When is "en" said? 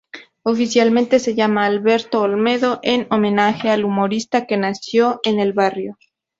2.81-3.05, 5.23-5.39